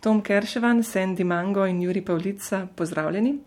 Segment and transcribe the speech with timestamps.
[0.00, 3.38] Tom Kerševan, Sandy Mango in Juri Pavlica, pozdravljeni.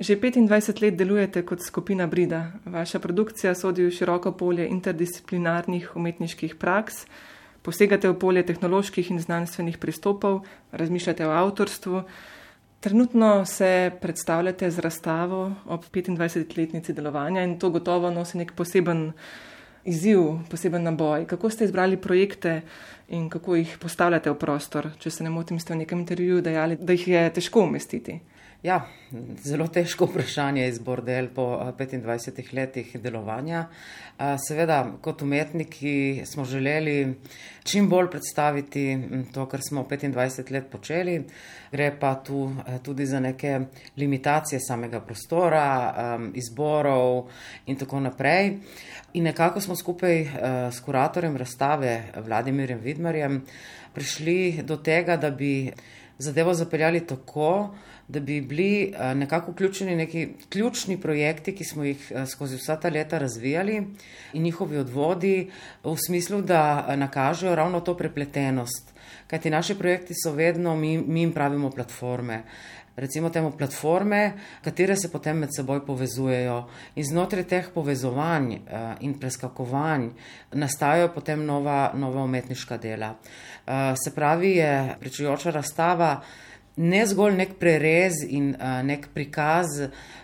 [0.00, 2.52] Že 25 let delujete kot skupina Brida.
[2.64, 7.06] Vaša produkcija sodi v široko polje interdisciplinarnih umetniških praks,
[7.62, 12.02] posegate v polje tehnoloških in znanstvenih pristopov, razmišljate o avtorstvu.
[12.80, 19.12] Trenutno se predstavljate z razstavo ob 25-letnici delovanja in to gotovo nosi nek poseben
[19.86, 21.26] izziv, poseben naboj.
[21.26, 22.60] Kako ste izbrali projekte
[23.08, 24.90] in kako jih postavljate v prostor?
[24.98, 28.20] Če se ne motim, ste v nekem intervjuju dejali, da jih je težko umestiti.
[28.62, 28.78] Ja,
[29.44, 31.44] zelo težko vprašanje je izbor del po
[31.76, 33.66] 25 eh, letih delovanja.
[34.18, 37.14] Eh, seveda, kot umetniki smo želeli
[37.64, 41.18] čim bolj predstaviti mm, to, kar smo 25 let počeli.
[41.72, 43.60] Gre pa tu eh, tudi za neke
[43.96, 45.66] limitacije samega prostora,
[46.34, 47.28] izborov
[47.66, 48.56] in tako naprej.
[49.12, 50.26] In nekako smo skupaj
[50.72, 53.44] s kuratorjem razstave Vladimirjem Vidmarjem
[53.94, 55.72] prišli do tega, da bi
[56.18, 57.74] zadevo zapeljali tako,
[58.08, 62.76] da bi bili eh, nekako vključeni neki ključni projekti, ki smo jih eh, skozi vsa
[62.76, 63.82] ta leta razvijali
[64.32, 65.50] in njihovi odvodi
[65.84, 68.94] v smislu, da eh, nakažejo ravno to prepletenost.
[69.26, 72.42] Kajti naši projekti so vedno, mi, mi jim pravimo platforme.
[72.96, 74.32] Recimo temu platforme,
[74.64, 76.62] katere se potem med seboj povezujejo
[76.96, 78.54] in znotraj teh povezovanj
[79.04, 80.08] in preskakovanj
[80.52, 83.14] nastajajo potem nova, nova umetniška dela.
[84.00, 86.22] Se pravi, je pričujoča razstava
[86.76, 89.80] ne zgolj nek prerez in uh, nek prikaz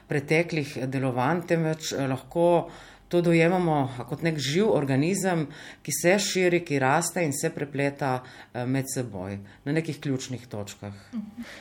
[0.09, 2.71] preteklih delovanj, temveč lahko
[3.13, 3.77] to dojemamo
[4.09, 5.45] kot nek živ organizem,
[5.85, 10.97] ki se širi, ki raste in se prepleta uh, med seboj na nekih ključnih točkah.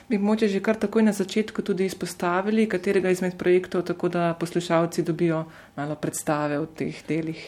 [0.10, 5.04] Bi moče že kar takoj na začetku tudi izpostavili, katerega izmed projektov, tako da poslušalci
[5.04, 5.44] dobijo
[5.76, 7.44] malo predstave o teh delih.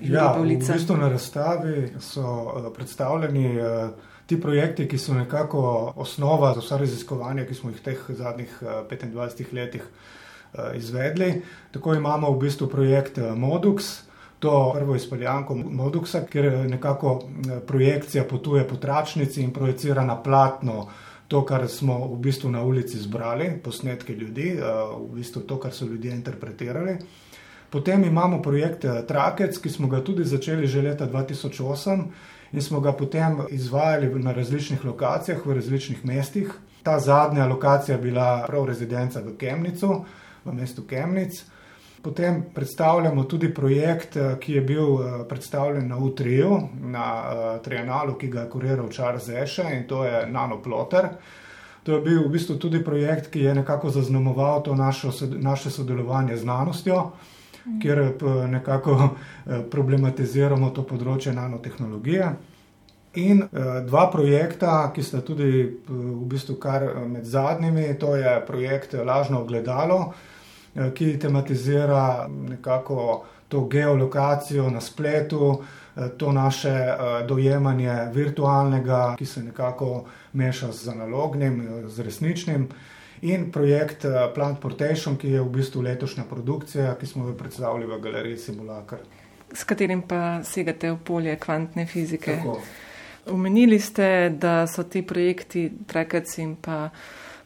[0.00, 3.92] Ja, v bistvu na razstavi so predstavljeni uh,
[4.26, 8.58] ti projekti, ki so nekako osnova za vsa raziskovanja, ki smo jih v teh zadnjih
[8.62, 10.21] 25 eh, letih eh,
[10.74, 11.42] izvedli.
[11.70, 14.02] Tako imamo v bistvu projekt eh, Modux.
[14.38, 17.22] To prvo izpeljanko Moduxa, kjer nekako
[17.66, 20.88] projekcija potuje po tračnici in projicira na platno
[21.28, 25.86] to, kar smo v bistvu na ulici zbrali, posnetke ljudi, v bistvu to, kar so
[25.86, 26.96] ljudje interpretirali.
[27.70, 32.02] Potem imamo projekt Trakec, ki smo ga tudi začeli že leta 2008
[32.52, 36.52] in smo ga potem izvajali na različnih lokacijah, v različnih mestih.
[36.82, 40.04] Ta zadnja lokacija je bila prav rezidenca v Kemnicu,
[40.44, 41.44] v mestu Kemnic.
[42.02, 48.14] Potem predstavljamo tudi projekt, eh, ki je bil eh, predstavljen na UTRIU, na uh, trianalu,
[48.18, 51.08] ki ga je kuriral Charles Eše in to je Nanoploter.
[51.82, 56.36] To je bil v bistvu tudi projekt, ki je nekako zaznamoval to našo, naše sodelovanje
[56.36, 57.12] z znanostjo
[57.80, 58.96] kjer eh, nekako
[59.46, 62.32] eh, problematiziramo to področje nanotehnologije.
[63.20, 65.52] In eh, dva projekta, ki sta tudi
[65.88, 70.12] v bistvu kar med zadnjimi, to je projekt Lažno ogledalo,
[70.94, 75.62] ki tematizira nekako to geolokacijo na spletu,
[76.16, 76.72] to naše
[77.28, 82.68] dojemanje virtualnega, ki se nekako meša z analognim, z resničnim
[83.22, 87.86] in projekt eh, Plant Portation, ki je v bistvu letošnja produkcija, ki smo jo predstavili
[87.86, 88.98] v galeriji Simulakar.
[89.52, 92.36] S katerim pa segate v polje kvantne fizike.
[92.36, 92.58] Tako.
[93.30, 96.88] Umenili ste, da so ti projekti Trekec in pa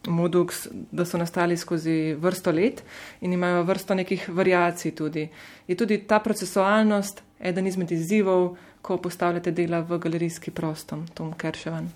[0.07, 2.83] Modux, da so nastali skozi vrsto let
[3.21, 5.29] in imajo vrsto nekih variacij tudi.
[5.67, 11.89] Je tudi ta procesualnost eden izmed izzivov, ko postavljate dela v galerijski prostor, Tom Kerševan?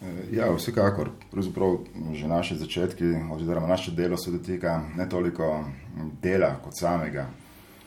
[0.00, 1.10] Eh, ja, vsekakor.
[1.30, 1.78] Pravzaprav
[2.12, 5.64] že naše začetki, oziroma naše delo se dotika ne toliko
[6.22, 7.26] dela kot samega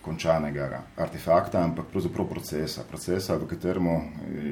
[0.02, 2.84] končanega artefakta, ampak pravzaprav procesa.
[2.90, 3.88] Procesa, v katerem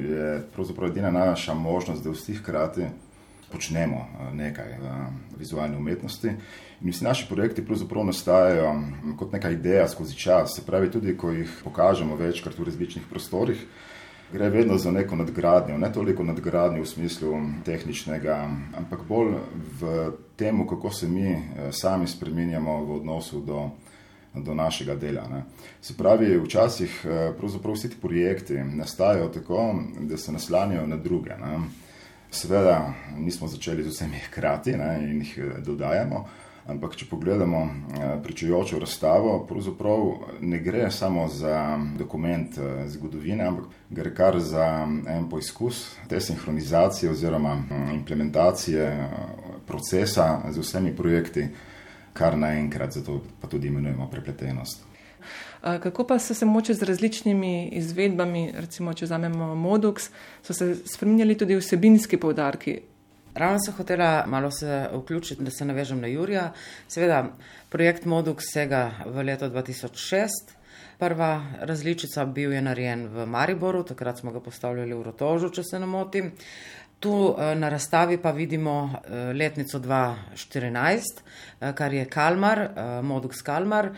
[0.08, 2.86] je pravzaprav edina naša možnost, da vsi hkrati
[3.52, 4.96] počnemo eh, nekaj v
[5.38, 6.32] vizualni umetnosti.
[6.80, 8.74] In vsi naši projekti pravzaprav nastajajo
[9.18, 13.66] kot neka ideja skozi čas, se pravi tudi, ko jih pokažemo večkrat v različnih prostorih,
[14.32, 18.38] gre vedno za neko nadgradnjo, ne toliko nadgradnjo v smislu tehničnega,
[18.78, 19.34] ampak bolj
[19.80, 23.70] v tem, kako se mi eh, sami spremenjamo v odnosu do,
[24.34, 25.26] do našega dela.
[25.28, 25.44] Ne.
[25.80, 27.32] Se pravi, včasih eh,
[27.74, 31.30] vsi ti projekti nastajajo tako, da se naslanjajo na druge.
[31.30, 31.58] Ne.
[32.30, 36.28] Seveda nismo začeli z vsemi hkrati ne, in jih eh, dodajamo.
[36.70, 40.04] Ampak, če pogledamo eh, pričujočo razstavo, pravzaprav
[40.40, 47.10] ne gre samo za dokument eh, zgodovine, ampak gre kar za en poizkus te sinhronizacije
[47.10, 49.08] oziroma mm, implementacije
[49.66, 51.48] procesa z vsemi projekti,
[52.12, 54.86] kar naenkrat zato pa tudi imenujemo prepletenost.
[55.60, 60.10] Kako pa so se moče z različnimi izvedbami, recimo če vzamemo Modux,
[60.42, 62.80] so se spremenjali tudi vsebinski povdarki
[63.34, 66.52] Ravno sem hotela malo se vključiti, da se navežem na Jurija.
[66.88, 67.36] Seveda,
[67.68, 70.56] projekt Moduk sega v leto 2006.
[70.98, 75.78] Prva različica bil je narejen v Mariboru, takrat smo ga postavljali v Rotožu, če se
[75.78, 76.32] ne motim.
[77.00, 81.00] Tu eh, na razstavi pa vidimo eh, letnico 2014,
[81.60, 82.68] eh, kar je Kalmar,
[83.02, 83.90] Modux Kalmar.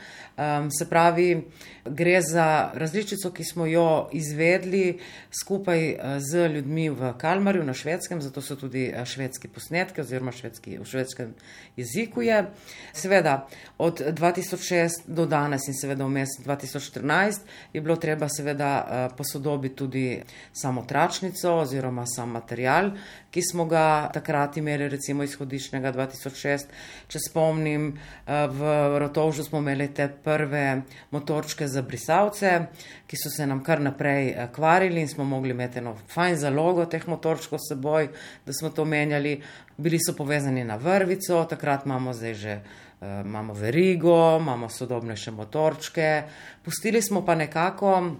[0.78, 1.48] Se pravi,
[1.84, 4.98] gre za različico, ki smo jo izvedli
[5.42, 10.84] skupaj z ljudmi v Kalmarju na švedskem, zato so tudi švedski posnetki oziroma švedski, v
[10.84, 11.34] švedskem
[11.76, 12.50] jeziku je.
[12.92, 13.46] Seveda,
[13.78, 17.38] od 2006 do danes in seveda vmes 2014
[17.72, 20.22] je bilo treba seveda posodobiti tudi
[20.52, 22.91] samo tračnico oziroma sam material
[23.30, 26.72] ki smo ga takrat imeli, recimo izhodišnjega 2006.
[27.08, 32.66] Če spomnim, eh, v Rotovžu smo imeli te prve motorčke za brisalce,
[33.06, 36.86] ki so se nam kar naprej eh, kvarili in smo mogli imeti eno fajn zalogo
[36.86, 38.08] teh motorčkov s seboj,
[38.46, 39.40] da smo to menjali.
[39.76, 42.60] Bili so povezani na vrvico, takrat imamo zdaj že.
[43.02, 46.22] Uh, imamo verigo, imamo sodobnejše motorčke,
[46.62, 48.14] pustili smo pa nekako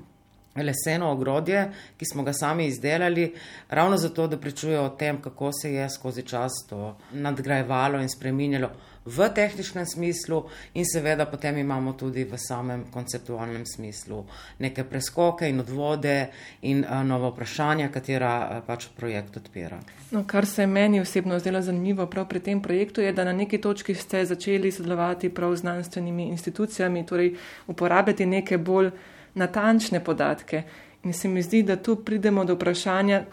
[0.56, 3.34] leseno ogrodje, ki smo ga sami izdelali,
[3.68, 8.70] ravno zato, da pričujejo o tem, kako se je skozi čas to nadgrajevalo in spreminjalo
[9.04, 10.44] v tehničnem smislu,
[10.74, 14.24] in seveda potem imamo tudi v samem konceptualnem smislu
[14.58, 16.30] neke preskoke in odvode
[16.62, 19.80] in a, nova vprašanja, katera a, pač projekt odpira.
[20.10, 23.58] No, kar se meni osebno zdelo zanimivo prav pri tem projektu, je, da na neki
[23.58, 27.34] točki ste začeli sodelovati prav z znanstvenimi institucijami, torej
[27.66, 28.92] uporabljati neke bolj
[29.34, 30.62] natančne podatke.
[31.04, 33.24] In se mi zdi, da tu pridemo do vprašanja,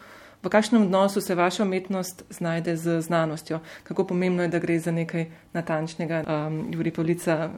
[0.43, 4.91] v kakšnem odnosu se vaša umetnost znajde z znanostjo, kako pomembno je, da gre za
[4.91, 7.49] nekaj natančnega, um, Juri Pavlica.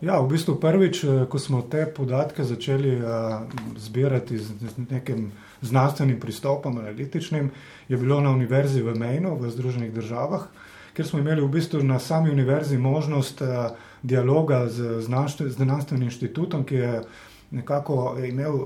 [0.00, 3.42] Ja, v bistvu prvič, eh, ko smo te podatke začeli uh,
[3.76, 4.54] zbirati z
[4.90, 7.50] nekim znanstvenim pristopom, analitičnim,
[7.88, 10.46] je bilo na univerzi v Mejnu v Združenih državah,
[10.94, 15.02] kjer smo imeli v bistvu na sami univerzi možnost uh, dialoga z
[15.58, 17.02] znanstvenim inštitutom, ki je
[17.50, 18.60] nekako imel eh,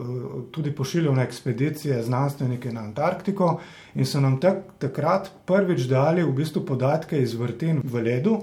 [0.50, 3.60] tudi pošiljal na ekspedicije znanstvenike na Antarktiko
[3.94, 8.38] in so nam tak, takrat prvič dali v bistvu podatke iz vrtin v ledu.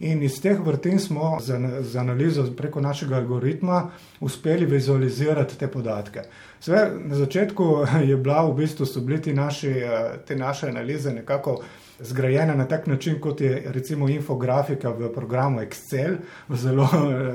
[0.00, 3.90] In iz teh vrtin smo z, z analizo preko našega algoritma
[4.20, 6.22] uspeli vizualizirati te podatke.
[6.60, 11.62] Sve, na začetku je bila v bistvu so bili naši, eh, te naše analize nekako
[12.00, 16.16] zgrajene na tak način, kot je recimo infografika v programu Excel,
[16.48, 16.88] v zelo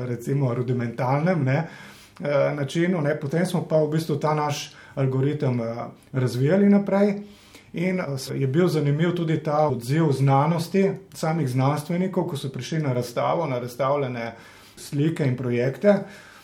[0.08, 1.44] recimo rudimentalnem.
[1.44, 1.68] Ne.
[2.20, 5.76] Eh, načinu, ne, potem smo pa v bistvu ta naš algoritem eh,
[6.12, 7.14] razvijali naprej.
[7.74, 8.06] In eh,
[8.36, 13.60] je bil zanimiv tudi ta odziv znanosti, samih znanstvenikov, ko so prišli na razstavo, na
[13.60, 14.34] razstavljene
[14.76, 15.96] slike in projekte,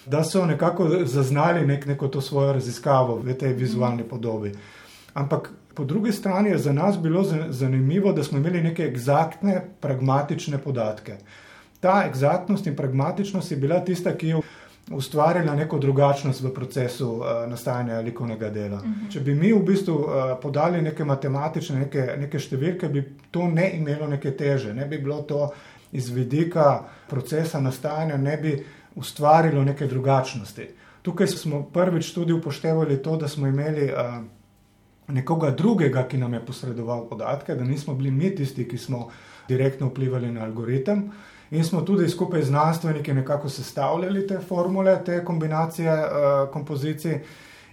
[0.06, 4.54] da so nekako zaznali nek, neko to svojo raziskavo v tej vizualni podobi.
[5.14, 10.58] Ampak po drugi strani je za nas bilo zanimivo, da smo imeli neke egzaktne, pragmatične
[10.58, 11.18] podatke.
[11.80, 14.40] Ta egzaktnost in pragmatičnost je bila tista, ki je
[14.92, 18.78] ustvarila neko drugačnost v procesu uh, nastajanja likovnega dela.
[18.78, 18.94] Uh mhm.
[18.94, 19.12] -huh.
[19.14, 20.08] Če bi mi v bistvu uh,
[20.42, 25.22] podali neke matematične neke, neke številke, bi to ne imelo neke teže, ne bi bilo
[25.22, 25.50] to
[25.92, 28.64] iz vidika procesa nastajanja, ne bi
[28.96, 30.68] ustvarilo neke drugačnosti.
[31.02, 34.24] Tukaj smo prvič tudi upoštevali to, da smo imeli uh,
[35.08, 39.10] nekoga drugega, ki nam je posredoval podatke, da nismo bili mi tisti, ki smo
[39.48, 40.98] direktno vplivali na algoritem.
[40.98, 41.14] Uh,
[41.56, 47.20] In smo tudi skupaj z znanstveniki nekako sestavljali te formule, te kombinacije uh, kompozicij.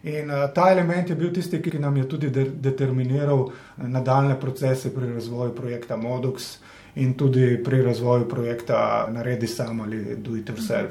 [0.02, 4.94] In uh, ta element je bil tisti, ki nam je tudi de determiniral nadaljne procese
[4.94, 6.58] pri razvoju projekta Modux
[6.94, 10.90] in tudi pri razvoju projekta Naredi sam ali Do It Yourself.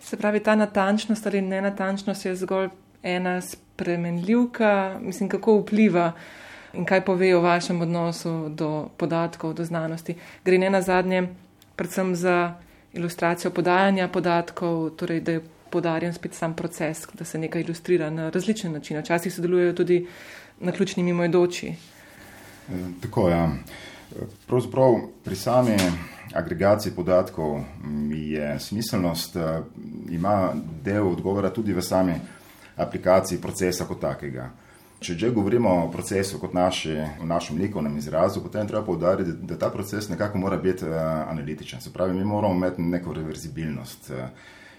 [0.00, 2.68] Se pravi, ta natančnost ali nenatančnost je zgolj
[3.02, 6.12] ena spremenljivka, mislim, kako vpliva
[6.72, 10.14] in kaj pove o vašem odnosu do podatkov, do znanosti.
[10.44, 11.28] Gre ne na zadnje
[11.76, 12.54] predvsem za
[12.92, 18.30] ilustracijo podajanja podatkov, torej da je podarjen spet sam proces, da se nekaj ilustrira na
[18.30, 19.00] različne načine.
[19.00, 20.06] Včasih sodelujejo tudi
[20.60, 21.68] na ključni mimoidoči.
[21.68, 21.74] E,
[23.02, 23.36] tako je.
[23.36, 23.52] Ja.
[24.46, 25.76] Pravzaprav pri sami
[26.34, 27.60] agregaciji podatkov
[28.12, 29.62] je smiselnost, e,
[30.10, 30.52] ima
[30.84, 32.14] del odgovora tudi v sami
[32.76, 34.50] aplikaciji procesa kot takega.
[35.04, 39.58] Če že govorimo o procesu kot naši, v našem likovnem izrazu, potem treba povdariti, da
[39.60, 40.96] ta proces nekako mora biti uh,
[41.28, 41.80] analitičen.
[41.80, 44.22] Se pravi, mi moramo imeti neko reverzibilnost, uh,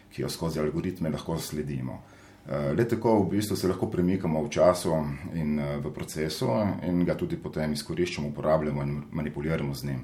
[0.10, 2.00] ki jo skozi algoritme lahko sledimo.
[2.46, 4.98] Uh, le tako v bistvu se lahko premikamo v času
[5.34, 6.50] in uh, v procesu
[6.88, 10.02] in ga tudi potem izkoriščamo, uporabljamo in manipuliramo z njim.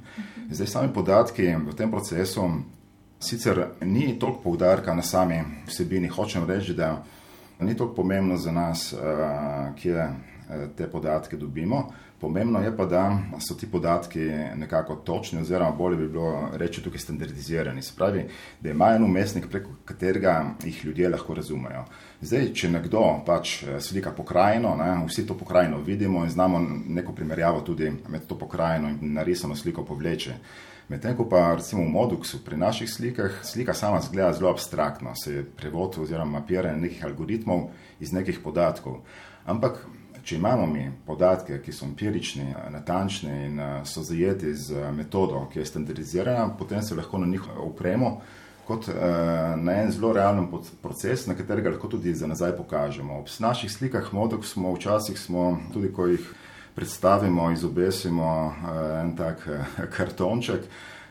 [0.51, 2.45] Zdaj, sami podatki v tem procesu
[3.21, 6.13] sicer ni toliko poudarka na sami vsebini.
[6.13, 6.99] Hočem reči, da
[7.61, 8.99] ni tako pomembno za nas, uh,
[9.75, 10.09] kje
[10.75, 11.91] te podatke dobimo.
[12.21, 14.19] Pomembno je pa, da so ti podatki
[14.55, 17.81] nekako točni, oziroma bolje bi bilo reči tukaj standardizirani.
[17.81, 18.25] Spravi,
[18.61, 21.85] da ima en umestnik, preko katerega jih ljudje lahko razumejo.
[22.21, 27.13] Zdaj, če nekdo pač eh, slika pokrajino, ne, vsi to pokrajino vidimo in znamo neko
[27.13, 30.35] primerjavo tudi med to pokrajino in narisano sliko povleče.
[30.91, 35.33] Medtem ko pa recimo v Moduxu pri naših slikah, slika sama zgleda zelo abstraktno, se
[35.33, 37.69] je prevod oziroma mapiranje nekih algoritmov
[37.99, 38.99] iz nekih podatkov.
[39.45, 39.79] Ampak
[40.23, 45.63] če imamo mi podatke, ki so empirični, natančni in eh, so zajeti z metodo, ki
[45.63, 48.17] je standardizirana, potem se lahko na njih opremo
[48.67, 48.95] kot uh,
[49.57, 50.45] na en zelo realen
[50.81, 53.17] proces, na katerega lahko tudi za nazaj pokažemo.
[53.19, 56.29] Ob naših slikah modok smo včasih, smo, tudi ko jih
[56.75, 60.61] predstavimo, izobesimo uh, en tak uh, kartonček,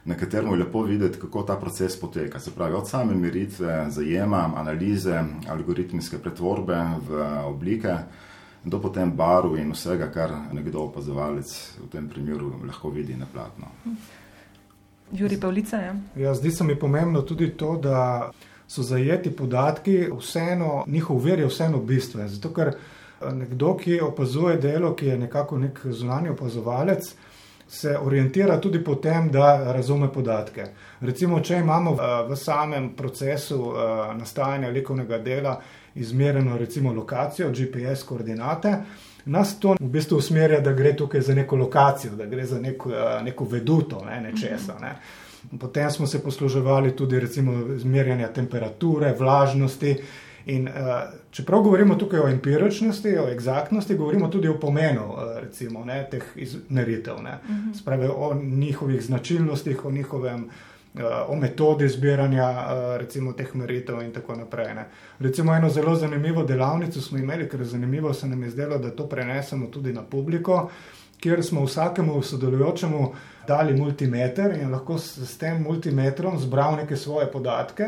[0.04, 2.40] na katerem je lepo videti, kako ta proces poteka.
[2.40, 7.96] Se pravi, od same meritve, zajema, analize, algoritmske pretvorbe v oblike
[8.64, 13.72] do potem barv in vsega, kar nekdo opazovalec v tem primeru lahko vidi na platno.
[15.12, 15.94] Juri Pavlica, ja.
[16.16, 16.34] ja.
[16.34, 18.30] Zdi se mi pomembno tudi to, da
[18.68, 22.28] so zajeti podatki, vseeno, njihov ver je vseeno bistven.
[22.28, 22.99] Zato, ker eh,
[23.32, 27.14] nekdo, ki opazuje delo, ki je nekako nek zunanji opazovalec,
[27.70, 30.64] se orientira tudi po tem, da razume podatke.
[31.00, 33.76] Recimo, če imamo v, v samem procesu uh,
[34.18, 35.54] nastajanja likovnega dela
[35.94, 38.74] izmerjeno recimo lokacijo, GPS koordinate,
[39.24, 42.90] nas to v bistvu usmerja, da gre tukaj za neko lokacijo, da gre za neko,
[42.90, 44.78] eh, neko veduto, ne, nečesa.
[44.80, 44.94] Ne.
[45.60, 49.96] Potem smo se posluževali tudi recimo izmerjanja temperature, vlažnosti.
[50.46, 50.74] In, uh,
[51.30, 56.24] čeprav govorimo tukaj o empiričnosti, o egzaktnosti, govorimo tudi o pomenu uh, recimo, ne, teh
[56.68, 57.78] meritev, uh -huh.
[57.78, 64.12] spravi o njihovih značilnostih, o njihovem uh, o metodi zbiranja eh, recimo, teh meritev in
[64.12, 64.74] tako naprej.
[64.74, 64.84] Ne.
[65.18, 69.08] Recimo eno zelo zanimivo delavnico smo imeli, ker zanimivo se nam je zdelo, da to
[69.08, 70.70] prenesemo tudi na publiko,
[71.20, 73.12] kjer smo vsakemu sodelujočemu
[73.46, 77.86] dali multimeter in lahko s, tem multimetrom zbral neke svoje podatke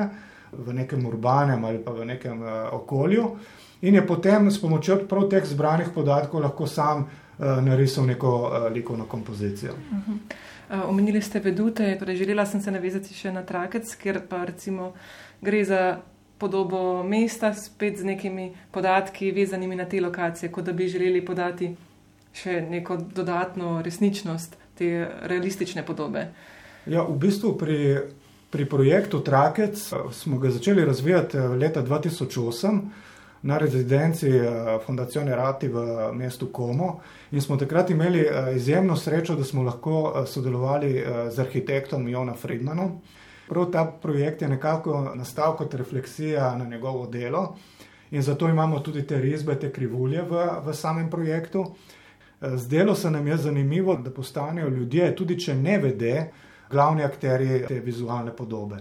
[0.52, 3.36] v nekem urbanem ali pa v nekem uh, okolju
[3.82, 8.72] in je potem s pomočjo prav teh zbranih podatkov lahko sam uh, narisal neko uh,
[8.72, 9.72] likovno kompozicijo.
[9.72, 9.98] Uh.
[9.98, 10.18] -huh.
[10.72, 14.92] Eh, omenili ste vedute, torej želela sem se navezati še na trakec, ker pa recimo
[15.44, 15.98] gre za
[16.38, 21.74] podobo mesta, spet z nekimi podatki vezanimi na te lokacije, kot da bi želeli podati
[22.32, 24.88] še neko dodatno resničnost te
[25.28, 26.30] realistične podobe.
[26.86, 27.76] Ja, v bistvu pri,
[28.52, 32.80] pri projektu Trakec eh, smo ga začeli razvijati eh, leta 2008
[33.42, 34.44] na rezidenci eh,
[34.86, 41.04] Fondacione Rati v mestu Como in smo takrat imeli izjemno srečo, da smo lahko sodelovali
[41.30, 43.00] z arhitektom Jona Friedmanom.
[43.48, 47.56] Prav ta projekt je nekako nastal kot refleksija na njegovo delo
[48.10, 51.64] in zato imamo tudi te risbe, te krivulje v, v samem projektu.
[52.40, 56.30] Zdelo se nam je zanimivo, da postanejo ljudje, tudi če ne vede,
[56.72, 58.80] glavni akteri te vizualne podobe.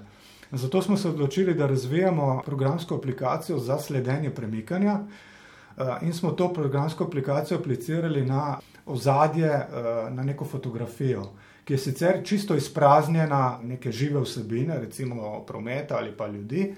[0.51, 6.53] Zato smo se odločili, da razvijamo programsko aplikacijo za sledenje premikanja eh, in smo to
[6.53, 9.67] programsko aplikacijo aplicirali na ozadje, eh,
[10.09, 11.29] na neko fotografijo,
[11.63, 16.75] ki je sicer čisto izpraznjena neke žive vsebine, recimo prometa ali pa ljudi.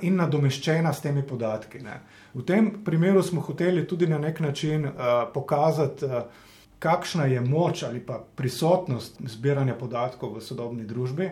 [0.00, 1.78] In nadomeščena s temi podatki.
[1.78, 2.00] Ne.
[2.34, 4.92] V tem primeru smo hoteli tudi na nek način uh,
[5.34, 6.06] pokazati,
[6.82, 11.30] kakšna je moč ali pa prisotnost zbiranja podatkov v sodobni družbi.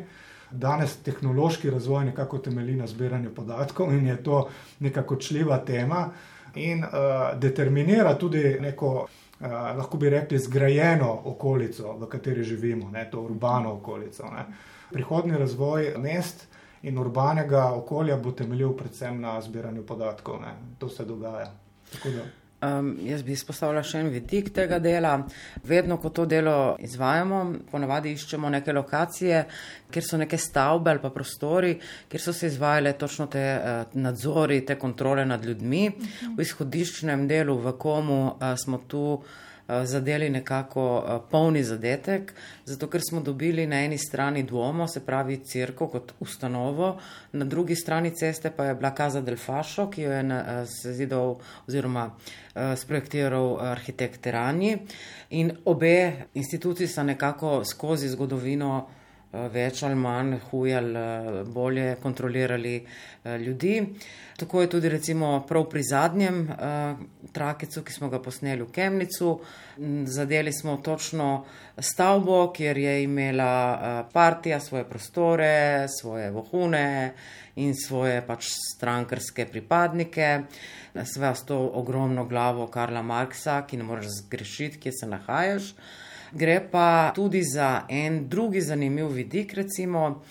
[0.51, 6.09] Danes tehnološki razvoj nekako temelji na zbiranju podatkov in je to neka kočljiva tema
[6.55, 6.91] in uh,
[7.39, 9.47] determinira tudi neko, uh,
[9.79, 14.27] lahko bi rekli, zgrajeno okolico, v kateri živimo, ne, to urbano okolico.
[14.35, 14.47] Ne.
[14.91, 16.49] Prihodni razvoj mest
[16.83, 20.43] in urbanega okolja bo temeljil predvsem na zbiranju podatkov.
[20.43, 20.55] Ne.
[20.79, 21.53] To se dogaja.
[21.93, 22.40] Tako da.
[22.61, 25.15] Um, jaz bi izpostavila še en vidik tega dela.
[25.65, 27.39] Vedno, ko to delo izvajamo,
[27.71, 29.39] ponavadi iščemo neke lokacije,
[29.89, 31.73] kjer so neke stavbe ali pa prostori,
[32.09, 35.87] kjer so se izvajale točno te uh, nadzori, te kontrole nad ljudmi.
[36.37, 39.07] V izhodiščnem delu, v komu uh, smo tu.
[39.71, 42.33] Eh, zadeli nekako eh, polni zadetek,
[42.65, 46.97] zato ker smo dobili na eni strani dvomo, se pravi crkvo kot ustanovo,
[47.33, 51.37] na drugi strani ceste pa je bila Kaza del Fasho, ki jo je eh, zidal
[51.69, 52.11] oziroma
[52.77, 54.77] sprojektiral arhitekt Terani.
[55.31, 58.89] In obe instituciji sta nekako skozi zgodovino
[59.33, 62.75] več ali manj huj ali bolje kontrolirali
[63.45, 63.75] ljudi.
[64.37, 66.41] Tako je tudi recimo prav pri zadnjem
[67.33, 69.35] trakicu, ki smo ga posneli v Kemnicu.
[70.05, 71.45] Zadeli smo točno
[71.79, 77.15] stavbo, kjer je imela partija svoje prostore, svoje vohune
[77.57, 80.45] in svoje pač strankarske pripadnike
[81.05, 85.75] seveda s to ogromno glavo Karla Marksa, ki ne moreš zgrešiti, kje se nahajaš.
[86.33, 90.23] Gre pa tudi za en drugi zanimiv vidik, recimo,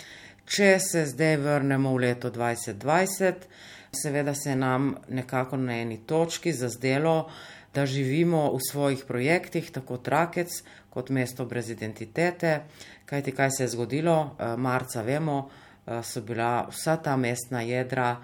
[0.46, 3.44] če se zdaj vrnemo v leto 2020,
[3.92, 7.30] seveda se nam nekako na eni točki zazdelo,
[7.76, 12.62] da živimo v svojih projektih, tako Trakec kot mesto brez identitete.
[13.06, 15.50] Kajti kaj se je zgodilo, marca vemo,
[16.04, 18.16] so bila vsa ta mestna jedra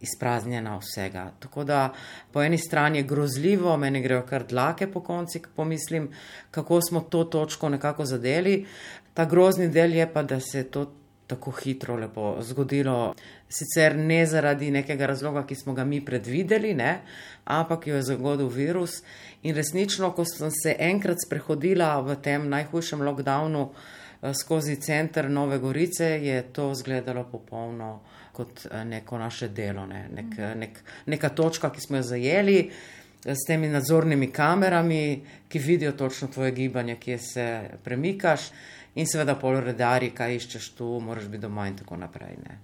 [0.00, 1.30] izpraznjena vsega.
[1.38, 1.92] Tako da
[2.32, 6.10] po eni strani je grozljivo, meni grejo kar dlake po konci, ko pomislim,
[6.50, 8.66] kako smo to točko nekako zadeli.
[9.14, 10.92] Ta grozni del je pa, da se je to
[11.26, 13.14] tako hitro lepo zgodilo.
[13.48, 17.00] Sicer ne zaradi nekega razloga, ki smo ga mi predvideli, ne,
[17.44, 19.02] ampak jo je zagodil virus.
[19.42, 25.58] In resnično, ko sem se enkrat sprehodila v tem najhujšem lockdownu eh, skozi center Nove
[25.58, 28.00] Gorice, je to izgledalo popolno
[28.36, 30.04] kot eh, neko naše delo, ne?
[30.12, 35.02] nek, eh, nek, neka točka, ki smo jo zajeli eh, s temi nadzornimi kamerami,
[35.48, 37.46] ki vidijo točno tvoje gibanje, kje se
[37.84, 38.50] premikaš,
[38.96, 42.36] in seveda poloredari, kaj iščeš tu, moraš biti doma in tako naprej.
[42.44, 42.58] Ne?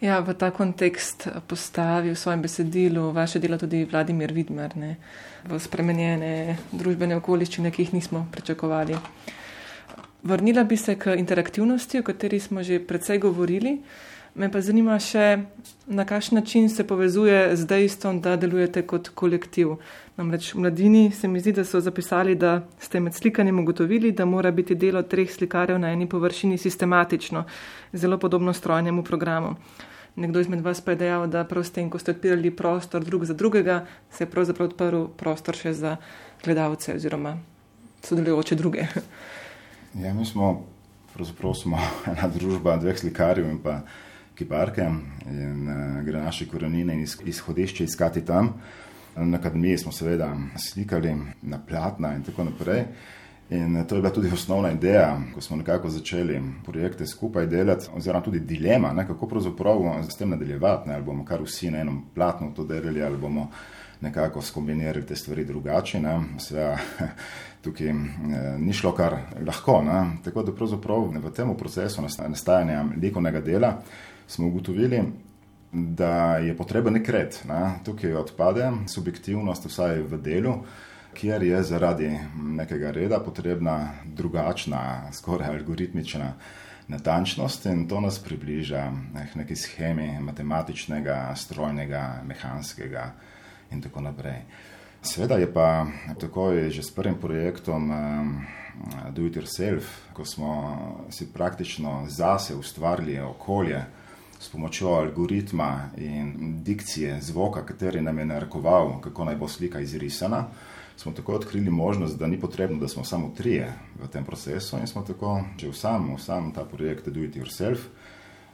[0.00, 4.94] Ja, v ta kontekst postavi v svojem besedilu vaše delo tudi Vladimir Vidmar, ne?
[5.44, 8.96] v spremenjene družbene okoliščine, ki jih nismo pričakovali.
[10.22, 13.78] Vrnila bi se k interaktivnosti, o kateri smo že precej govorili.
[14.34, 15.42] Me pa zanima še,
[15.90, 19.74] na kakšen način se povezuje z dejstvom, da delujete kot kolektiv.
[20.16, 24.50] Namreč mladini se mi zdi, da so zapisali, da ste med slikanjem ugotovili, da mora
[24.54, 27.44] biti delo treh slikarjev na eni površini sistematično,
[27.92, 29.56] zelo podobno strojnemu programu.
[30.16, 33.24] Nekdo izmed vas pa je dejal, da prav s tem, ko ste odpirali prostor drug
[33.24, 35.96] za drugega, se je pravzaprav odprl prostor še za
[36.44, 37.38] gledalce oziroma
[38.02, 38.86] sodelujoče druge.
[39.94, 40.66] Ja, mi smo
[41.14, 41.78] pravzaprav smo
[42.12, 43.80] ena družba dveh slikarjev in pa
[44.40, 44.88] kiparke
[45.30, 48.54] in uh, gre naše korenine in izhodišče iskati tam.
[49.16, 52.84] Na akademiji smo seveda slikali na platna in tako naprej.
[53.50, 58.22] In to je bila tudi osnovna ideja, ko smo nekako začeli projekte skupaj delati, oziroma
[58.24, 62.02] tudi dilema, ne, kako pravzaprav s tem nadaljevati, ne, ali bomo kar vsi na enem
[62.14, 63.48] platnu to delali, ali bomo
[64.00, 66.00] nekako skombinirali te stvari drugače.
[66.38, 66.78] Seveda
[67.64, 67.96] tukaj eh,
[68.58, 69.82] ni šlo kar lahko.
[69.82, 70.04] Ne.
[70.24, 73.74] Tako da pravzaprav v tem procesu nastajanja likovnega dela
[74.30, 75.02] smo ugotovili,
[75.72, 77.36] da je potreben nek red.
[77.48, 77.74] Ne?
[77.84, 80.54] Tukaj odpade subjektivnost, vsaj v delu,
[81.14, 86.32] kjer je zaradi nekega reda potrebna drugačna, skoraj algoritmična
[86.88, 88.90] natančnost in to nas približa
[89.32, 93.12] k neki schemi matematičnega, strojnega, mehanskega
[93.70, 94.42] in tako naprej.
[95.02, 95.86] Sveda je pa
[96.20, 98.46] tako je že s prvim projektom um,
[99.10, 100.50] Do It Yourself, ko smo
[101.10, 103.84] si praktično zase ustvarili okolje,
[104.40, 106.32] s pomočjo algoritma in
[106.64, 110.46] dikcije zvoka, kateri nam je narekoval, kako naj bo slika izrisana,
[110.96, 113.72] smo tako odkrili možnost, da ni potrebno, da smo samo trije
[114.02, 117.36] v tem procesu in smo tako že v sam, v sam ta projekt Do It
[117.36, 117.78] Yourself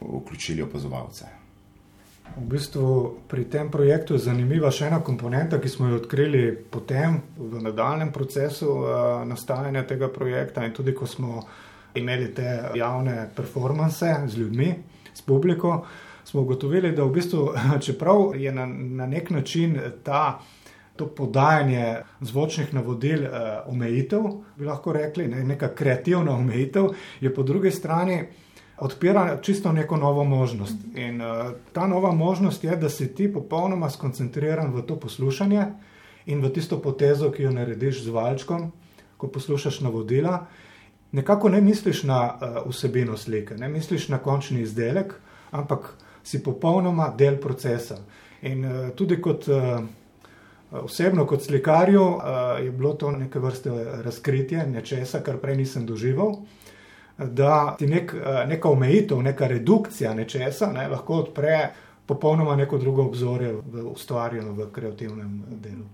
[0.01, 1.25] vključili opazovalce.
[2.37, 7.21] V bistvu pri tem projektu je zanimiva še ena komponenta, ki smo jo odkrili potem
[7.39, 8.89] v nadaljem procesu uh,
[9.25, 11.45] nastajanja tega projekta in tudi ko smo
[11.95, 14.75] imeli te javne performance z ljudmi,
[15.17, 15.87] s publiko,
[16.25, 17.49] smo ugotovili, da v bistvu,
[17.85, 20.41] čeprav je na, na nek način ta.
[20.97, 23.29] To podajanje zvočnih navodil, uh,
[23.69, 24.23] omejitev,
[24.57, 26.87] bi lahko rekli, ne, neka kreativna omejitev,
[27.21, 28.23] je po drugi strani
[28.79, 30.77] odpira čisto neko novo možnost.
[30.95, 35.67] In uh, ta nova možnost je, da si ti popolnoma skoncentriran v to poslušanje
[36.27, 38.73] in v tisto potezo, ki jo narediš z valčkom,
[39.17, 40.47] ko poslušaš navodila,
[41.13, 45.15] nekako ne misliš na uh, vsebino slike, ne misliš na končni izdelek,
[45.51, 47.99] ampak si popolnoma del procesa.
[48.43, 49.81] In uh, tudi kot uh,
[50.83, 52.21] osebno, kot slikarju, uh,
[52.65, 53.71] je bilo to neke vrste
[54.05, 56.37] razkritje nečesa, kar prej nisem doživel.
[57.17, 58.13] Da ti nek,
[58.47, 61.71] neka omejitev, neka redukcija nečesa ne, lahko odpre
[62.07, 65.87] popolnoma neko drugo obzorje v ustvarjanju, v kreativnem delu.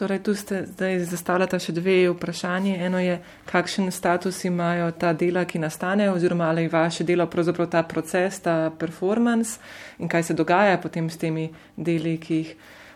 [0.00, 2.72] Torej, tu ste zdaj zastavljata še dve vprašanje.
[2.86, 3.18] Eno je,
[3.50, 8.38] kakšen status imajo ta dela, ki nastanejo, oziroma ali je vaše delo pravzaprav ta proces,
[8.40, 9.60] ta performance
[10.00, 12.54] in kaj se dogaja potem s temi deli, ki jih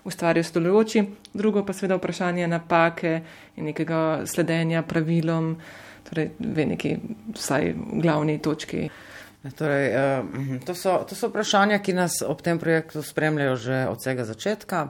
[0.09, 1.05] ustvarijo sodelujoči,
[1.37, 3.19] drugo pa seveda vprašanje napake
[3.57, 5.59] in nekega sledenja pravilom,
[6.09, 6.95] torej v neki
[7.37, 8.89] vsaj glavni točki.
[9.45, 9.93] Torej,
[10.65, 14.87] to, so, to so vprašanja, ki nas ob tem projektu spremljajo že od vsega začetka.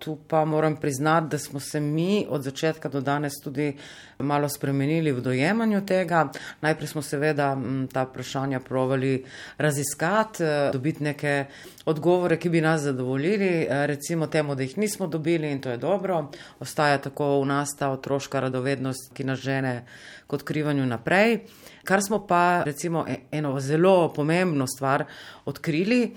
[0.00, 3.76] Tu pa moram priznati, da smo se mi od začetka do danes tudi
[4.18, 6.28] malo spremenili v dojemanju tega.
[6.60, 7.56] Najprej smo seveda
[7.92, 9.24] ta vprašanja provali
[9.58, 11.44] raziskati, e, dobiti neke
[11.84, 15.76] odgovore, ki bi nas zadovoljili, e, recimo temu, da jih nismo dobili in to je
[15.76, 16.30] dobro.
[16.60, 19.84] Ostaja tako v nas ta otroška radovednost, ki nas žene
[20.26, 21.40] k odkrivanju naprej.
[21.84, 25.04] Kar smo pa, recimo, e, eno zelo pomembno stvar
[25.44, 26.14] odkrili,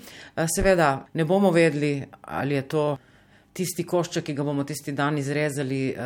[0.56, 2.96] seveda ne bomo vedeli, ali je to
[3.54, 5.96] tisti košček, ki ga bomo tisti dan izrezali, eh,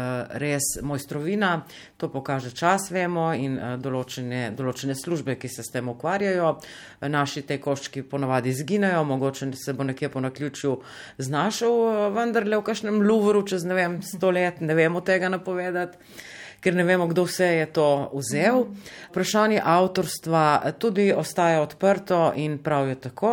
[0.41, 1.63] res mojstrovina,
[1.97, 6.59] to pokaže čas, vemo, in eh, določene, določene službe, ki se s tem ukvarjajo.
[7.09, 10.79] Naši te koščki ponavadi izginejo, mogoče se bo nekje po naključju
[11.19, 15.29] znašel, eh, vendar le v kakšnem Louvru čez ne vem, sto let, ne vemo tega
[15.33, 15.97] napovedati
[16.61, 18.65] ker ne vemo, kdo vse je to vzel.
[19.11, 23.33] Vprašanje avtorstva tudi ostaja odprto in prav je tako.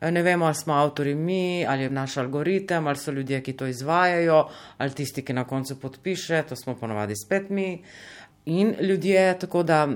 [0.00, 3.66] Ne vemo, ali smo avtori mi, ali je naš algoritem, ali so ljudje, ki to
[3.66, 7.82] izvajajo, ali tisti, ki na koncu podpiše, to smo ponovadi spet mi
[8.48, 9.88] in ljudje, tako da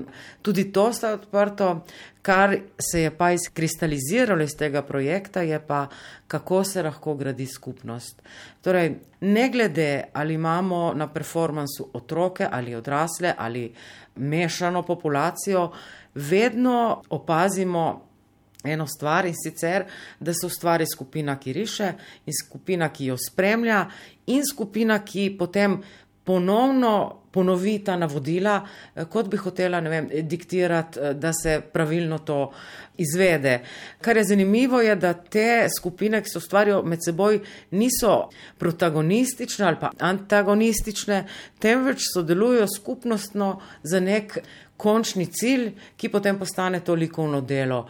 [0.43, 1.85] tudi to sta odprto.
[2.23, 5.88] Kar se je pa izkristaliziralo iz tega projekta, je pa,
[6.29, 8.23] kako se lahko gradi skupnost.
[8.61, 13.73] Torej, ne glede, ali imamo na performansu otroke ali odrasle ali
[14.17, 15.73] mešano populacijo,
[16.15, 18.09] vedno opazimo
[18.65, 19.85] eno stvar in sicer,
[20.21, 21.93] da se ustvari skupina, ki riše
[22.27, 23.87] in skupina, ki jo spremlja
[24.27, 25.83] in skupina, ki potem
[26.25, 28.61] ponovno ponovi ta navodila,
[28.95, 32.53] eh, kot bi hotela vem, diktirati, eh, da se pravilno to
[32.99, 33.61] izvede.
[34.01, 37.40] Kar je zanimivo, je, da te skupine, ki se ustvarjajo med seboj,
[37.71, 41.25] niso protagonistične ali pa antagonistične,
[41.59, 44.38] temveč sodelujo skupnostno za nek
[44.77, 47.87] končni cilj, ki potem postane to likovno delo.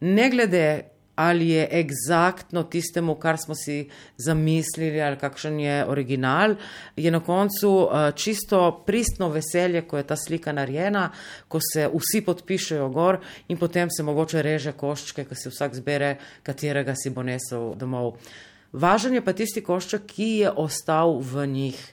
[0.00, 6.54] Ne glede ali je egzaktno tistemu, kar smo si zamislili, ali kakšen je original,
[6.96, 11.10] je na koncu eh, čisto pristno veselje, ko je ta slika narejena,
[11.48, 16.16] ko se vsi podpišejo gor in potem se mogoče reže koščke, ko si vsak zbere,
[16.42, 18.16] katerega si bo nesel domov.
[18.72, 21.90] Važen je pa tisti košček, ki je ostal v njih.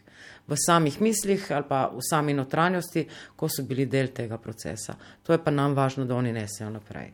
[0.47, 3.05] V samih mislih ali pa v sami notranjosti,
[3.35, 4.97] ko so bili del tega procesa.
[5.23, 7.13] To je pa nam važno, da oni nesejo naprej.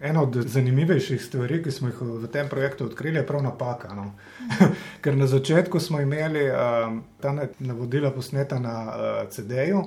[0.00, 3.94] Ena od zanimivejših stvari, ki smo jih v tem projektu odkrili, je prav napaka.
[3.94, 4.10] No?
[5.02, 9.82] Ker na začetku smo imeli uh, ta navodila posneta na uh, CD-ju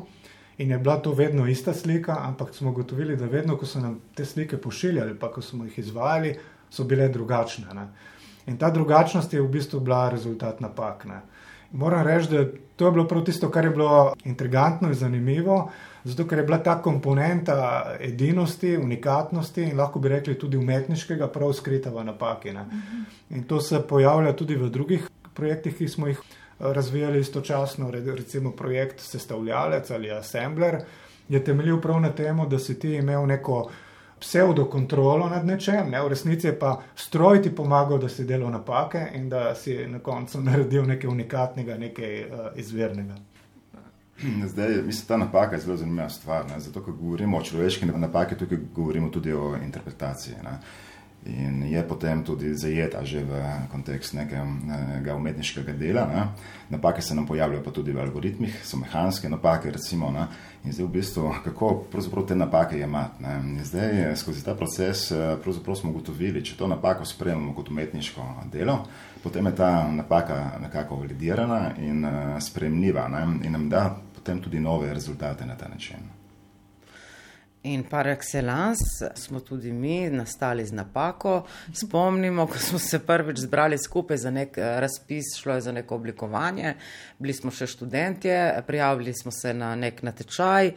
[0.57, 3.99] in je bila to vedno ista slika, ampak smo ugotovili, da vedno, ko so nam
[4.15, 6.33] te slike pošiljali, pa ko smo jih izvajali,
[6.69, 7.73] so bile drugačne.
[7.73, 7.87] Ne?
[8.47, 11.05] In ta drugačnost je v bistvu bila rezultat napak.
[11.05, 11.21] Ne?
[11.71, 15.69] Moram reči, da to je bilo prav tisto, kar je bilo intrigantno in zanimivo.
[16.03, 21.53] Zato, ker je bila ta komponenta edinosti, unikatnosti in lahko bi rekli tudi umetniškega, prav
[21.53, 22.53] skrita v napaki.
[22.55, 22.65] Ne.
[23.29, 28.51] In to se pojavlja tudi v drugih projektih, ki smo jih eh, razvijali istočasno, recimo
[28.51, 30.79] projekt Sestavljalec ali Assembler,
[31.29, 33.69] je temeljil prav na tem, da si ti imel neko
[34.19, 39.07] pseudokontrolo nad nečem, ne, v resnici je pa stroj ti pomagal, da si delal napake
[39.15, 43.15] in da si na koncu naredil nekaj unikatnega, nekaj uh, izvirnega.
[44.45, 46.45] Zdaj, mislim, ta napaka je zelo zanimiva stvar.
[46.49, 46.59] Ne?
[46.59, 50.35] Zato, ko govorimo o človeški napaki, tukaj govorimo tudi o interpretaciji.
[50.43, 50.59] Ne?
[51.25, 53.31] In je potem tudi zajeta že v
[53.71, 56.07] kontekst nekega umetniškega dela.
[56.07, 56.23] Ne?
[56.69, 60.11] Napake se nam pojavljajo pa tudi v algoritmih, so mehanske napake, recimo.
[60.11, 60.27] Ne?
[60.63, 63.23] In zdaj v bistvu, kako te napake jemati.
[63.63, 65.11] Zdaj, skozi ta proces
[65.75, 68.85] smo ugotovili, če to napako spremljamo kot umetniško delo,
[69.23, 72.05] potem je ta napaka nekako validirana in
[72.39, 73.27] spremljiva ne?
[73.43, 76.18] in nam da potem tudi nove rezultate na ta način.
[77.63, 81.45] In par excellence smo tudi mi nastali z napako.
[81.73, 85.95] Spomnimo, ko smo se prvič zbrali skupaj za nek eh, razpis, šlo je za neko
[85.95, 86.73] oblikovanje,
[87.19, 90.71] bili smo še študentje, prijavili smo se na nek natečaj,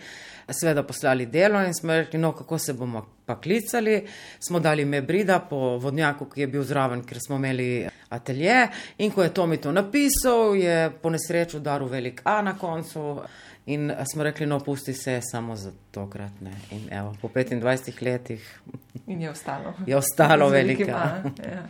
[0.50, 4.02] seveda poslali delo in smo rekli, no, kako se bomo pa klicali.
[4.40, 8.66] Smo dali ime Brida po vodnjaku, ki je bil zraven, ker smo imeli atelje.
[8.98, 13.22] In ko je Tomi to napisal, je po nesreču daril velik A na koncu.
[13.66, 16.40] In smo rekli, no, pusti se samo za tokrat.
[16.40, 16.52] Ne.
[16.70, 18.60] In evo, po 25 letih.
[19.06, 19.74] In je ostalo.
[19.86, 21.22] Je ostalo velika.
[21.46, 21.68] Ja.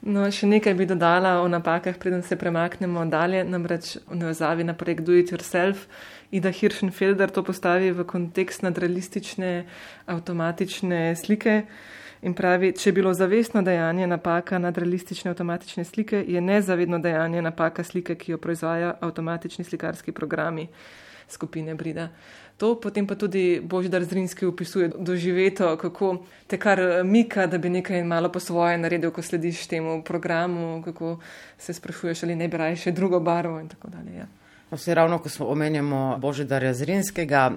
[0.00, 4.74] No, še nekaj bi dodala o napakah, preden se premaknemo dalje, namreč v navezavi na
[4.74, 5.84] projekt Do It Yourself.
[6.32, 9.66] Ida Hirschenfelder to postavi v kontekst nadrealistične
[10.06, 11.62] avtomatične slike
[12.22, 17.84] in pravi, če je bilo zavestno dejanje napaka nadrealistične avtomatične slike, je nezavedno dejanje napaka
[17.84, 20.68] slike, ki jo proizvaja avtomatični slikarski programi
[21.32, 22.08] skupine Brida.
[22.60, 28.04] To potem pa tudi Boždar Zrinski opisuje doživeto, kako te kar mika, da bi nekaj
[28.04, 31.18] malo po svoje naredil, ko slediš temu programu, kako
[31.58, 34.18] se sprašuješ, ali ne bi raje še drugo barvo in tako dalje.
[34.18, 34.26] Ja.
[34.70, 37.50] Vse ravno, ko smo omenjamo Boždarja Zrinskega,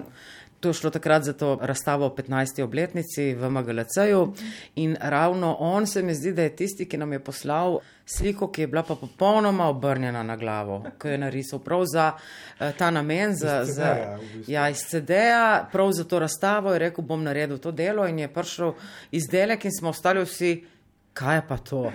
[0.64, 2.62] To je šlo takrat za to razstavo o 15.
[2.62, 4.32] obletnici v MGLC-ju
[4.74, 8.62] in ravno on se mi zdi, da je tisti, ki nam je poslal sliko, ki
[8.62, 13.36] je bila pa popolnoma obrnjena na glavo, ki je narisal prav za uh, ta namen,
[13.36, 14.52] za, iz za, v bistvu.
[14.52, 18.32] ja, iz CD-ja, prav za to razstavo je rekel, bom naredil to delo in je
[18.32, 18.72] prišel
[19.12, 20.64] izdelek in smo ostali vsi.
[21.14, 21.92] Kaj je pa to?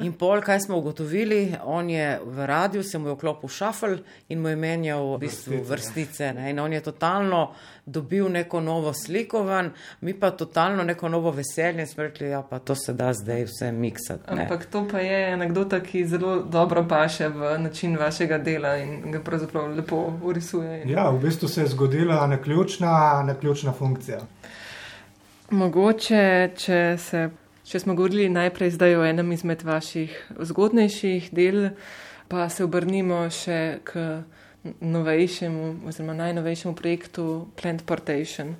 [0.00, 3.94] In pol, kaj smo ugotovili, on je v radiju, se mu je vklopil šafl
[4.28, 6.32] in mu je menjal v bistvu Vrstice, vrstice.
[6.32, 6.50] Ne?
[6.50, 7.52] In on je totalno
[7.86, 12.42] dobil neko novo sliko ven, mi pa totalno neko novo veselje in smo rekli, ja,
[12.42, 14.34] pa to se da zdaj vse miksati.
[14.34, 14.42] ne.
[14.42, 19.20] Ampak to pa je anekdota, ki zelo dobro paše v način vašega dela in ga
[19.20, 20.82] pravzaprav lepo urisuje.
[20.86, 24.20] Ja, v bistvu se je zgodila naključna, naključna funkcija.
[25.50, 27.28] Mogoče, če, se,
[27.66, 31.70] če smo govorili najprej zdaj o enem izmed vaših zgodnejših del,
[32.28, 34.22] pa se obrnimo še k
[34.80, 38.54] novejšemu oziroma najnovejšemu projektu Plant Portation,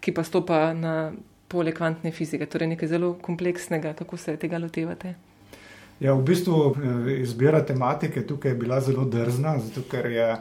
[0.00, 1.12] ki pa stopa na
[1.48, 5.14] polje kvantne fizike, torej nekaj zelo kompleksnega, kako se tega lotevate.
[6.00, 10.40] Ja, v bistvu eh, izbira tematike tukaj je bila zelo drzna, zato ker je eh,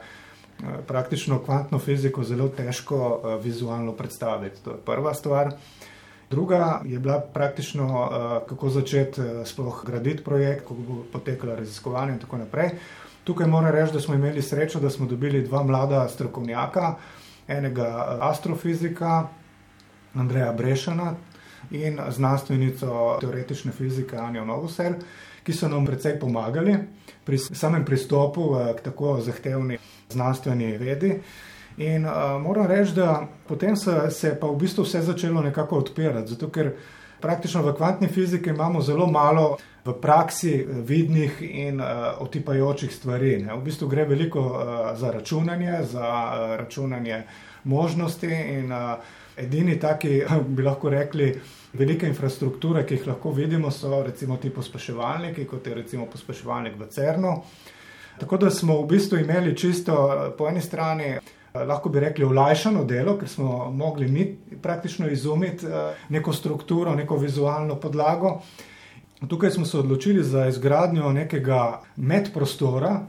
[0.88, 4.64] praktično kvantno fiziko zelo težko eh, vizualno predstaviti.
[4.64, 5.52] To je prva stvar.
[6.30, 12.14] Druga je bila praktično, eh, kako začeti eh, sploh graditi projekt, kako bo potekalo raziskovanje
[12.14, 12.70] in tako naprej.
[13.24, 16.96] Tukaj moram reči, da smo imeli srečo, da smo dobili dva mlada strokovnjaka,
[17.48, 19.28] enega eh, astrofizika,
[20.14, 21.14] Andreja Brešana
[21.72, 24.94] in znanstvenico teoretične fizike Anjo Novoser,
[25.44, 26.78] ki so nam precej pomagali
[27.26, 29.78] pri samem pristopu k tako zahtevni
[30.10, 31.20] znanstveni vedi.
[31.78, 35.78] In uh, moram reči, da potem se, se je pa v bistvu vse začelo nekako
[35.78, 36.74] odpirati, zato ker
[37.22, 43.38] praktično v kvantni fiziki imamo zelo malo v praksi eh, vidnih in uh, otipajočih stvari.
[43.44, 43.54] Ne.
[43.56, 47.24] V bistvu gre veliko uh, za računanje, za uh, računanje
[47.64, 49.00] možnosti in uh,
[49.38, 50.22] edini taki,
[50.56, 51.34] bi lahko rekli,
[51.74, 56.88] velike infrastrukture, ki jih lahko vidimo, so recimo ti pospeševalniki, kot je recimo pospeševalnik v
[56.90, 57.36] CERN-u.
[58.20, 59.96] Tako da smo v bistvu imeli čisto
[60.38, 61.14] po eni strani,
[61.54, 67.18] lahko bi rekli, olajšano delo, ker smo mogli mi praktično izumiti eh, neko strukturo, neko
[67.18, 68.40] vizualno podlago.
[69.28, 73.00] Tukaj smo se odločili za izgradnjo nekega medprostora,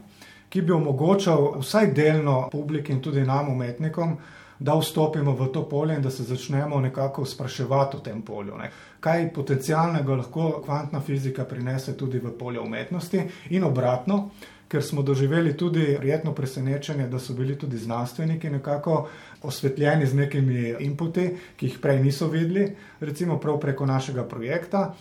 [0.49, 4.17] ki bi omogočal vsaj delno publiki in tudi nam, umetnikom,
[4.59, 8.57] da vstopimo v to polje in da se začnemo nekako spraševati o tem polju.
[8.57, 8.69] Ne.
[8.99, 14.29] Kaj potencialnega lahko kvantna fizika prinese tudi v polje umetnosti in obratno,
[14.71, 19.09] ker smo doživeli tudi prijetno presenečenje, da so bili tudi znanstveniki nekako
[19.43, 24.93] osvetljeni z nekimi inputi, ki jih prej niso videli, recimo prav preko našega projekta.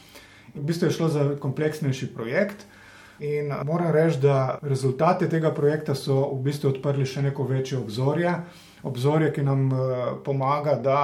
[0.54, 2.66] V bistvu je šlo za kompleksnejši projekt.
[3.20, 8.32] In moram reči, da rezultate tega projekta so v bistvu odprli še neko večje obzorje,
[8.82, 11.00] obzorje, ki nam eh, pomaga, da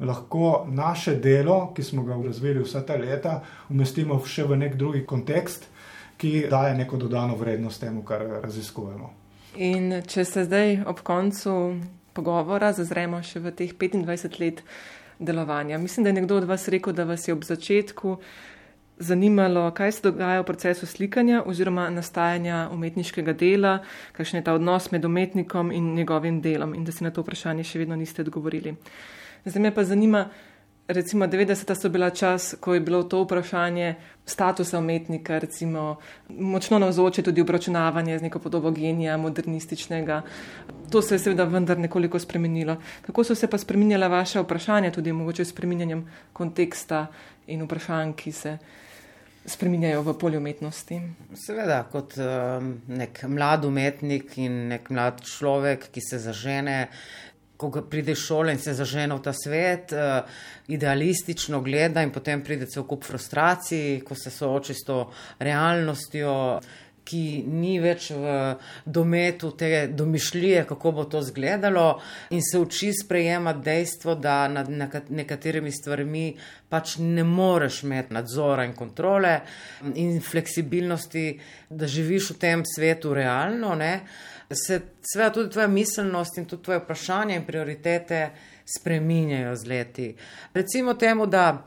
[0.00, 5.06] lahko naše delo, ki smo ga razvili vsa ta leta, umestimo še v nek drugi
[5.06, 5.70] kontekst,
[6.16, 9.10] ki daje neko dodano vrednost temu, kar raziskujemo.
[9.56, 11.76] In če se zdaj ob koncu
[12.14, 14.62] pogovora zazremo še v teh 25 let
[15.18, 18.18] delovanja, mislim, da je nekdo od vas rekel, da vas je ob začetku
[18.98, 23.78] zanimalo, kaj se dogaja v procesu slikanja oziroma nastajanja umetniškega dela,
[24.12, 27.64] kakšen je ta odnos med umetnikom in njegovim delom in da si na to vprašanje
[27.64, 28.76] še vedno niste odgovorili.
[29.44, 30.28] Zdaj me pa zanima,
[30.88, 31.74] recimo 90.
[31.74, 33.94] so bila čas, ko je bilo to vprašanje
[34.26, 35.96] statusa umetnika, recimo
[36.28, 40.22] močno navzoče tudi obračunavanje z neko podobo genija, modernističnega.
[40.90, 42.76] To se je seveda vendar nekoliko spremenilo.
[43.06, 47.06] Kako so se pa spremenjala vaše vprašanja, tudi mogoče s spreminjanjem konteksta
[47.46, 48.58] in vprašanj, ki se
[49.46, 51.00] spreminjajo v polju umetnosti?
[51.36, 56.88] Seveda, kot um, nek mlad umetnik in nek mlad človek, ki se zažene,
[57.56, 60.24] ko ga pride iz šole in se zažene v ta svet, uh,
[60.68, 65.04] idealistično gleda in potem pride cel kup frustracij, ko se sooči s to
[65.38, 66.60] realnostjo.
[67.04, 68.34] ki ni več v
[68.86, 72.00] dometu te domišljije, kako bo to izgledalo,
[72.32, 74.70] in se uči sprejemati dejstvo, da nad
[75.10, 76.26] nekaterimi stvarmi
[76.72, 79.34] pač ne moreš imeti nadzora in kontrole
[79.94, 81.26] in fleksibilnosti,
[81.68, 83.74] da živiš v tem svetu realno.
[83.76, 83.92] Ne?
[84.52, 84.80] Se
[85.12, 88.30] seveda tudi tvoja miselnost in tudi tvoje vprašanje in prioritete
[88.78, 90.16] spreminjajo z leti.
[90.54, 91.66] Recimo temu, da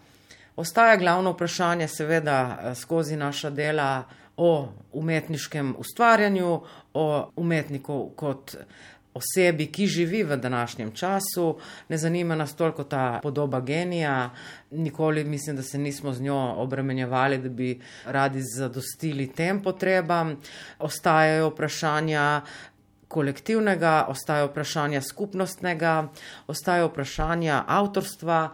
[0.55, 4.03] ostaja glavno vprašanje, seveda, skozi naša dela
[4.37, 6.61] o umetniškem ustvarjanju,
[6.93, 8.55] o umetniku kot
[9.17, 11.57] osebi, ki živi v današnjem času.
[11.89, 14.29] Ne zanima nas toliko ta podoba genija,
[14.71, 20.35] nikoli mislim, da se nismo z njo obremenjevali, da bi radi zadostili tem potrebam.
[20.79, 22.41] Ostajajo vprašanja.
[23.07, 26.09] Kolektivnega, ostajajo vprašanja skupnostnega,
[26.47, 28.49] ostajajo vprašanja avtorstva.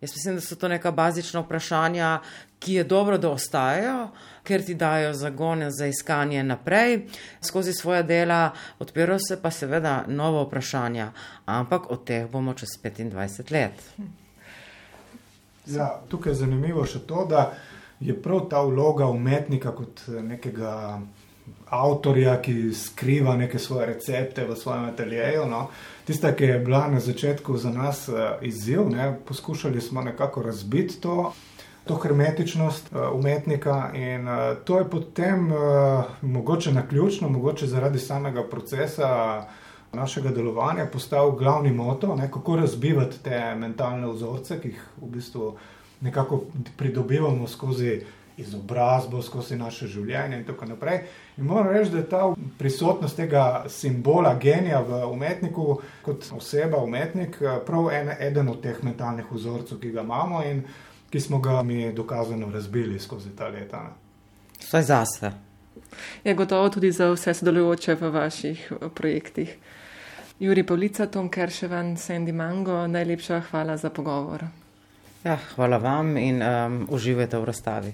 [0.00, 2.18] Jaz mislim, da so to neka bazična vprašanja,
[2.62, 4.08] ki je dobro, da ostajajo,
[4.46, 7.00] ker ti dajo zagone za iskanje naprej
[7.40, 11.12] skozi svoje dela, odpirajo se pa seveda nova vprašanja,
[11.44, 13.82] ampak od teh bomo čez 25 let.
[15.66, 17.52] Ja, tukaj je zanimivo še to, da
[18.00, 21.00] je prav ta vloga umetnika kot nekega
[21.72, 25.46] avtorja, ki skriva neke svoje recepte v svojem ateljeju.
[25.50, 25.68] No.
[26.06, 31.00] Tista, ki je bila na začetku za nas uh, izziv, ne, poskušali smo nekako razbiti
[31.00, 31.32] to
[31.84, 35.58] to hermetičnost uh, umetnika in uh, to je potem uh,
[36.22, 39.42] mogoče na ključno, mogoče zaradi samega procesa
[39.92, 45.56] našega delovanja postal glavni moto, ne, kako razbivati te mentalne vzorce, ki jih v bistvu
[46.00, 46.42] nekako
[46.76, 48.00] pridobivamo skozi
[48.36, 51.02] izobrazbo, skozi naše življenje in tako naprej.
[51.36, 52.22] In moram reči, da je ta
[52.58, 59.28] prisotnost tega simbola genija v umetniku, kot oseba, umetnik, prav en, eden od teh mentalnih
[59.30, 60.64] vzorcev, ki ga imamo in
[61.12, 63.90] ki smo ga mi dokazano razbili skozi ta leta.
[64.60, 65.30] Vse zase.
[66.24, 69.56] Je gotovo tudi za vse sodelujoče v vaših eh, projektih.
[70.40, 74.44] Juri Pavlica, Tom Kerševan, Sandy Mango, najlepša hvala za pogovor.
[75.24, 77.92] Ja, hvala vam in um, uživajte v razstavi.